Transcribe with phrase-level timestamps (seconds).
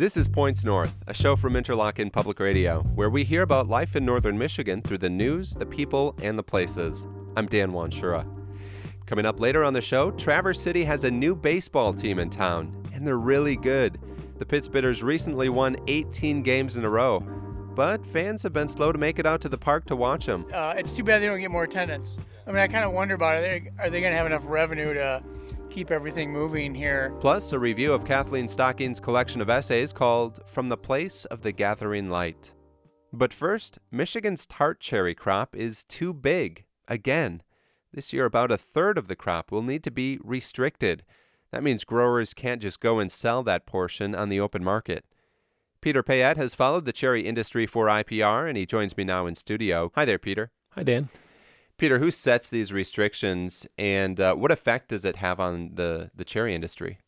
[0.00, 3.94] This is Points North, a show from Interlochen Public Radio, where we hear about life
[3.94, 7.06] in northern Michigan through the news, the people, and the places.
[7.36, 8.26] I'm Dan Wanschura.
[9.04, 12.82] Coming up later on the show, Traverse City has a new baseball team in town,
[12.94, 14.00] and they're really good.
[14.38, 18.92] The Pit Spitters recently won 18 games in a row, but fans have been slow
[18.92, 20.46] to make it out to the park to watch them.
[20.50, 22.18] Uh, it's too bad they don't get more attendance.
[22.46, 23.64] I mean, I kind of wonder about it.
[23.78, 25.22] Are they going to have enough revenue to
[25.70, 27.14] keep everything moving here?
[27.20, 31.52] Plus, a review of Kathleen Stocking's collection of essays called From the Place of the
[31.52, 32.52] Gathering Light.
[33.12, 37.42] But first, Michigan's tart cherry crop is too big, again.
[37.92, 41.04] This year, about a third of the crop will need to be restricted.
[41.50, 45.04] That means growers can't just go and sell that portion on the open market.
[45.80, 49.34] Peter Payette has followed the cherry industry for IPR, and he joins me now in
[49.34, 49.90] studio.
[49.94, 50.50] Hi there, Peter.
[50.74, 51.08] Hi, Dan.
[51.80, 56.26] Peter, who sets these restrictions, and uh, what effect does it have on the, the
[56.26, 56.98] cherry industry?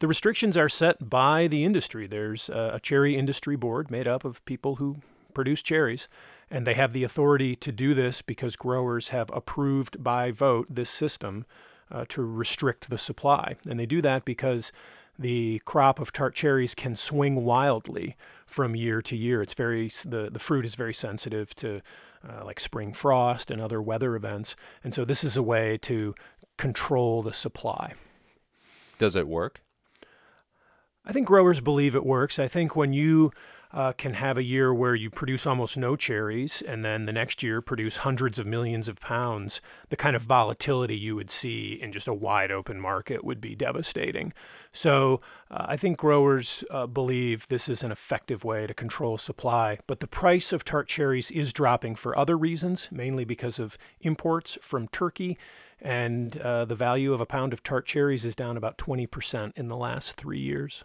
[0.00, 2.08] The restrictions are set by the industry.
[2.08, 4.96] There's a cherry industry board made up of people who
[5.32, 6.08] produce cherries,
[6.50, 10.90] and they have the authority to do this because growers have approved by vote this
[10.90, 11.46] system
[11.88, 13.54] uh, to restrict the supply.
[13.64, 14.72] And they do that because
[15.18, 19.42] the crop of tart cherries can swing wildly from year to year.
[19.42, 21.80] It's very the, the fruit is very sensitive to
[22.28, 26.14] uh, like spring frost and other weather events, and so this is a way to
[26.56, 27.94] control the supply.
[28.98, 29.60] Does it work?
[31.04, 32.38] I think growers believe it works.
[32.38, 33.30] I think when you
[33.74, 37.42] uh, can have a year where you produce almost no cherries and then the next
[37.42, 41.90] year produce hundreds of millions of pounds, the kind of volatility you would see in
[41.90, 44.32] just a wide open market would be devastating.
[44.70, 49.80] So uh, I think growers uh, believe this is an effective way to control supply.
[49.88, 54.56] But the price of tart cherries is dropping for other reasons, mainly because of imports
[54.62, 55.36] from Turkey.
[55.80, 59.66] And uh, the value of a pound of tart cherries is down about 20% in
[59.66, 60.84] the last three years.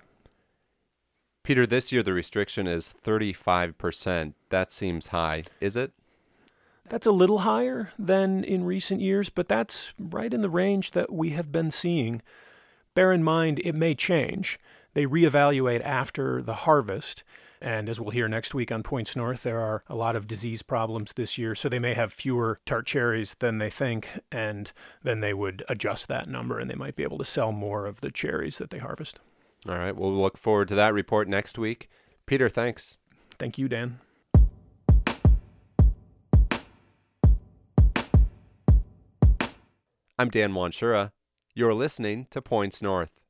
[1.44, 4.34] Peter, this year the restriction is 35%.
[4.50, 5.44] That seems high.
[5.60, 5.92] Is it?
[6.90, 11.12] That's a little higher than in recent years, but that's right in the range that
[11.12, 12.22] we have been seeing.
[12.96, 14.60] Bear in mind, it may change.
[14.96, 17.24] They reevaluate after the harvest.
[17.62, 20.64] And as we'll hear next week on Points North, there are a lot of disease
[20.64, 24.72] problems this year, so they may have fewer tart cherries than they think, and
[25.04, 28.02] then they would adjust that number and they might be able to sell more of
[28.02, 29.20] the cherries that they harvest.
[29.68, 29.96] All right.
[29.96, 31.90] We'll look forward to that report next week.
[32.26, 32.98] Peter, thanks.
[33.38, 34.00] Thank you, Dan.
[40.18, 41.12] I'm Dan Wanschura.
[41.56, 43.24] You're listening to Points North.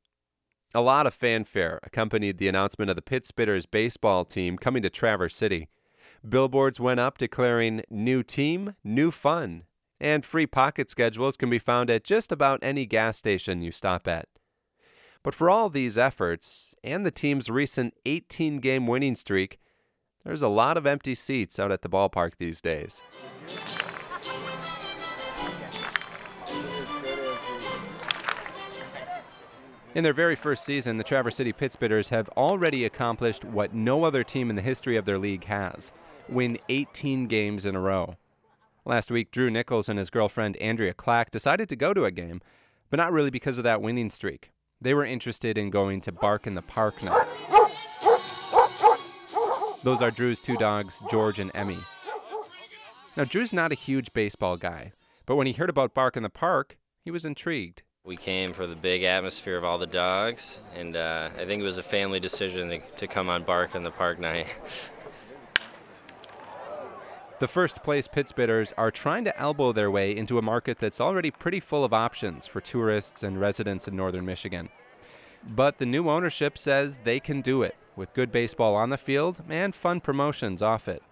[0.74, 4.90] A lot of fanfare accompanied the announcement of the Pit Spitters baseball team coming to
[4.90, 5.68] Traverse City.
[6.28, 9.64] Billboards went up declaring new team, new fun,
[10.00, 14.06] and free pocket schedules can be found at just about any gas station you stop
[14.06, 14.28] at.
[15.22, 19.58] But for all these efforts and the team's recent 18 game winning streak,
[20.24, 23.02] there's a lot of empty seats out at the ballpark these days.
[29.92, 34.04] In their very first season, the Traverse City Pit Spitters have already accomplished what no
[34.04, 35.92] other team in the history of their league has
[36.28, 38.16] win 18 games in a row.
[38.84, 42.40] Last week, Drew Nichols and his girlfriend Andrea Clack decided to go to a game,
[42.88, 44.52] but not really because of that winning streak.
[44.82, 47.26] They were interested in going to Bark in the Park now.
[49.82, 51.80] Those are Drew's two dogs, George and Emmy.
[53.14, 54.92] Now, Drew's not a huge baseball guy,
[55.26, 57.82] but when he heard about Bark in the Park, he was intrigued.
[58.04, 61.64] We came for the big atmosphere of all the dogs, and uh, I think it
[61.64, 64.46] was a family decision to, to come on Bark in the Park night.
[67.40, 71.00] The first place Pit Spitters are trying to elbow their way into a market that's
[71.00, 74.68] already pretty full of options for tourists and residents in northern Michigan.
[75.42, 79.42] But the new ownership says they can do it with good baseball on the field
[79.48, 81.02] and fun promotions off it.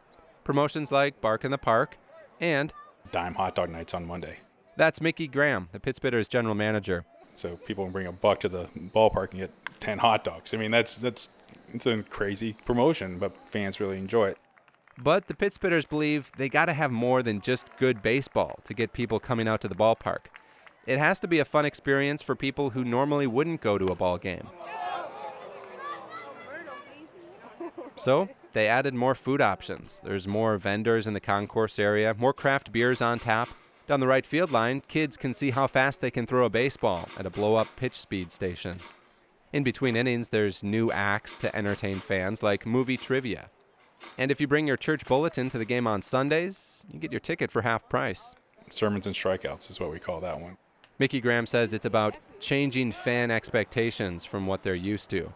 [0.44, 1.97] Promotions like Bark in the Park
[2.39, 2.75] and
[3.10, 4.41] Dime Hot Dog Nights on Monday.
[4.77, 7.06] That's Mickey Graham, the Pit Spitters general manager.
[7.33, 10.53] So people can bring a buck to the ballpark and get 10 hot dogs.
[10.53, 11.31] I mean, that's that's
[11.72, 14.39] it's a crazy promotion, but fans really enjoy it.
[15.00, 18.74] But the Pit Spitters believe they got to have more than just good baseball to
[18.74, 20.27] get people coming out to the ballpark.
[20.86, 23.95] It has to be a fun experience for people who normally wouldn't go to a
[23.95, 24.48] ball game.
[27.95, 30.00] So, they added more food options.
[30.04, 33.48] There's more vendors in the concourse area, more craft beers on tap.
[33.86, 37.09] Down the right field line, kids can see how fast they can throw a baseball
[37.16, 38.78] at a blow up pitch speed station.
[39.53, 43.50] In between innings, there's new acts to entertain fans like movie trivia.
[44.16, 47.21] And if you bring your church bulletin to the game on Sundays, you get your
[47.21, 48.34] ticket for half price.
[48.71, 50.56] Sermons and strikeouts is what we call that one.
[50.98, 55.33] Mickey Graham says it's about changing fan expectations from what they're used to.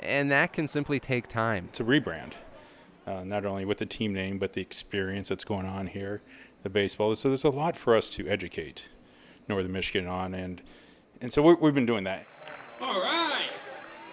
[0.00, 1.66] and that can simply take time.
[1.70, 2.32] It's a rebrand,
[3.06, 6.20] uh, not only with the team name, but the experience that's going on here,
[6.62, 7.14] the baseball.
[7.16, 8.84] So there's a lot for us to educate
[9.48, 10.62] Northern Michigan on, and
[11.20, 12.26] and so we we've been doing that.
[12.80, 13.48] All right,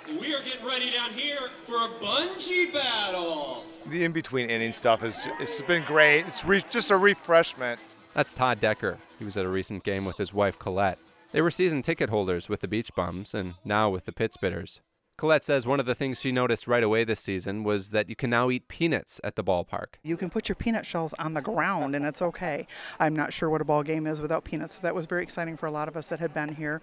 [0.07, 3.65] we are getting ready down here for a bungee battle.
[3.87, 6.25] The in between inning stuff is it's been great.
[6.27, 7.79] It's re- just a refreshment.
[8.13, 8.97] That's Todd Decker.
[9.19, 10.99] He was at a recent game with his wife Colette.
[11.31, 14.79] They were season ticket holders with the Beach Bums and now with the Pit Spitters.
[15.17, 18.17] Colette says one of the things she noticed right away this season was that you
[18.17, 19.95] can now eat peanuts at the ballpark.
[20.03, 22.67] You can put your peanut shells on the ground and it's okay.
[22.99, 25.55] I'm not sure what a ball game is without peanuts, so that was very exciting
[25.55, 26.81] for a lot of us that had been here.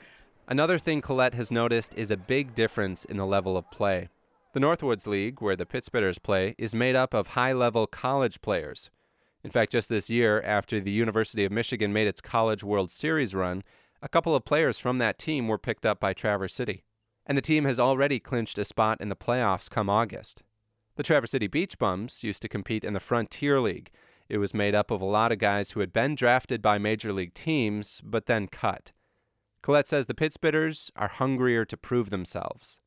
[0.52, 4.10] Another thing Colette has noticed is a big difference in the level of play.
[4.52, 8.43] The Northwoods League, where the Pit Spitters play, is made up of high level college
[8.43, 8.90] players.
[9.43, 13.34] In fact, just this year, after the University of Michigan made its College World Series
[13.34, 13.62] run,
[14.02, 16.84] a couple of players from that team were picked up by Traverse City.
[17.25, 20.43] And the team has already clinched a spot in the playoffs come August.
[20.96, 23.90] The Traverse City Beach Bums used to compete in the Frontier League.
[24.28, 27.10] It was made up of a lot of guys who had been drafted by major
[27.10, 28.93] league teams, but then cut.
[29.62, 32.81] Colette says the Pit Spitters are hungrier to prove themselves.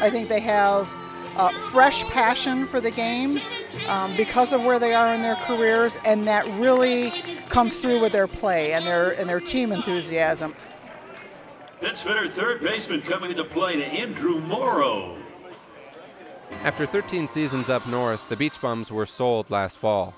[0.00, 0.88] I think they have
[1.36, 3.38] uh, fresh passion for the game
[3.86, 7.10] um, because of where they are in their careers, and that really
[7.50, 10.54] comes through with their play and their and their team enthusiasm.
[11.80, 15.18] Pit Spitters third baseman coming to the plate, Andrew Morrow.
[16.64, 20.14] After 13 seasons up north, the Beach Bums were sold last fall.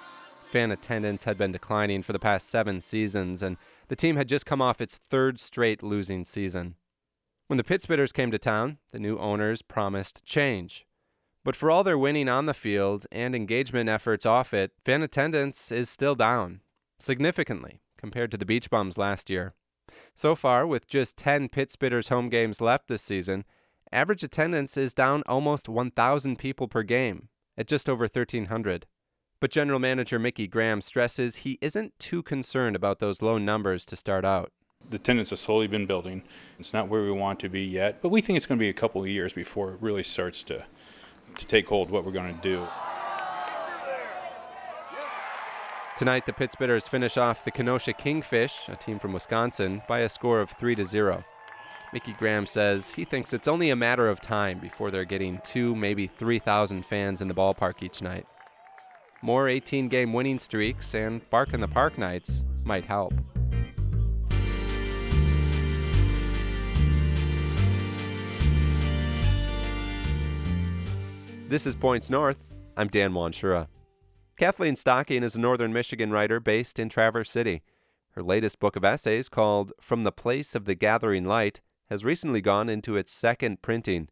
[0.50, 3.56] Fan attendance had been declining for the past seven seasons, and
[3.88, 6.76] the team had just come off its third straight losing season.
[7.46, 10.86] When the Pit Spitters came to town, the new owners promised change.
[11.44, 15.70] But for all their winning on the field and engagement efforts off it, fan attendance
[15.70, 16.60] is still down,
[16.98, 19.52] significantly, compared to the Beach Bums last year.
[20.14, 23.44] So far, with just 10 Pit Spitters home games left this season,
[23.92, 27.28] average attendance is down almost 1,000 people per game,
[27.58, 28.86] at just over 1,300.
[29.44, 33.94] But general manager Mickey Graham stresses he isn't too concerned about those low numbers to
[33.94, 34.50] start out.
[34.88, 36.22] The attendance has slowly been building.
[36.58, 38.70] It's not where we want to be yet, but we think it's going to be
[38.70, 40.64] a couple of years before it really starts to
[41.36, 42.66] to take hold what we're going to do.
[45.98, 50.08] Tonight, the Pit Spitters finish off the Kenosha Kingfish, a team from Wisconsin, by a
[50.08, 51.22] score of 3 to 0.
[51.92, 55.76] Mickey Graham says he thinks it's only a matter of time before they're getting two,
[55.76, 58.26] maybe 3,000 fans in the ballpark each night.
[59.24, 63.14] More 18 game winning streaks and Bark in the Park nights might help.
[71.48, 72.52] This is Points North.
[72.76, 73.68] I'm Dan Wanschura.
[74.36, 77.62] Kathleen Stocking is a Northern Michigan writer based in Traverse City.
[78.10, 82.42] Her latest book of essays, called From the Place of the Gathering Light, has recently
[82.42, 84.10] gone into its second printing.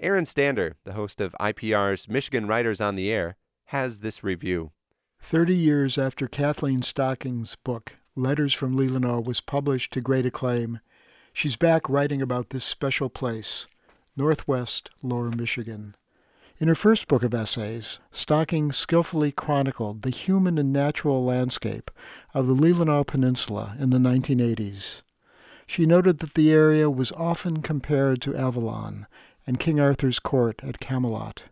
[0.00, 3.36] Aaron Stander, the host of IPR's Michigan Writers on the Air,
[3.72, 4.70] has this review.
[5.18, 10.80] Thirty years after Kathleen Stocking's book, Letters from Leelanau, was published to great acclaim,
[11.32, 13.66] she's back writing about this special place,
[14.14, 15.96] Northwest Lower Michigan.
[16.58, 21.90] In her first book of essays, Stocking skillfully chronicled the human and natural landscape
[22.34, 25.00] of the Leelanau Peninsula in the 1980s.
[25.66, 29.06] She noted that the area was often compared to Avalon
[29.46, 31.44] and King Arthur's court at Camelot.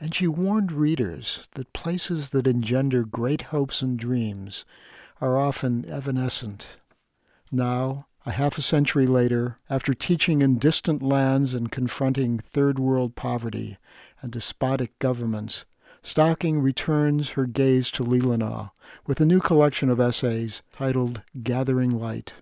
[0.00, 4.64] And she warned readers that places that engender great hopes and dreams
[5.20, 6.78] are often evanescent.
[7.50, 13.16] Now, a half a century later, after teaching in distant lands and confronting third world
[13.16, 13.78] poverty
[14.20, 15.64] and despotic governments,
[16.02, 18.70] Stocking returns her gaze to Leelanau
[19.06, 22.34] with a new collection of essays titled Gathering Light.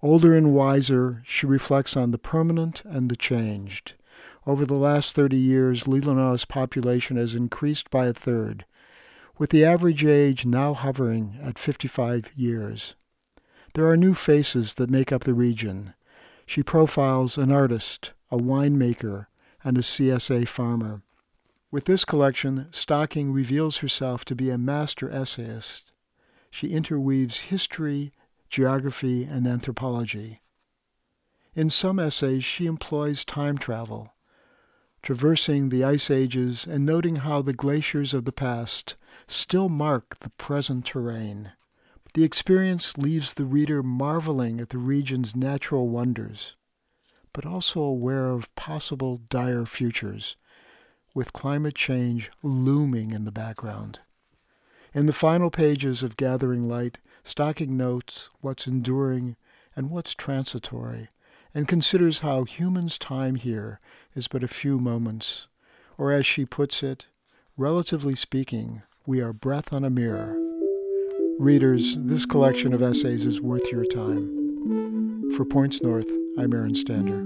[0.00, 3.94] Older and wiser, she reflects on the permanent and the changed.
[4.48, 8.64] Over the last 30 years, Leelanau's population has increased by a third,
[9.36, 12.94] with the average age now hovering at 55 years.
[13.74, 15.92] There are new faces that make up the region.
[16.46, 19.26] She profiles an artist, a winemaker,
[19.62, 21.02] and a CSA farmer.
[21.70, 25.92] With this collection, Stocking reveals herself to be a master essayist.
[26.50, 28.12] She interweaves history,
[28.48, 30.40] geography, and anthropology.
[31.54, 34.14] In some essays, she employs time travel,
[35.02, 40.30] traversing the ice ages and noting how the glaciers of the past still mark the
[40.30, 41.52] present terrain.
[42.14, 46.56] The experience leaves the reader marveling at the region's natural wonders,
[47.32, 50.36] but also aware of possible dire futures,
[51.14, 54.00] with climate change looming in the background.
[54.94, 59.36] In the final pages of Gathering Light, Stocking notes what's enduring
[59.76, 61.10] and what's transitory,
[61.54, 63.80] and considers how humans' time here
[64.14, 65.48] is but a few moments,
[65.96, 67.06] or as she puts it,
[67.56, 70.36] relatively speaking, we are breath on a mirror.
[71.38, 75.30] Readers, this collection of essays is worth your time.
[75.36, 77.24] For Points North, I'm Aaron Stander.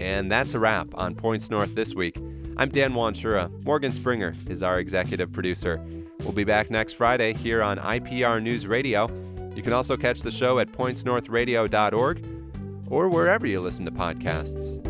[0.00, 2.16] And that's a wrap on Points North this week.
[2.56, 3.50] I'm Dan Wanschura.
[3.64, 5.82] Morgan Springer is our executive producer.
[6.22, 9.08] We'll be back next Friday here on IPR News Radio.
[9.54, 12.26] You can also catch the show at pointsnorthradio.org
[12.88, 14.89] or wherever you listen to podcasts.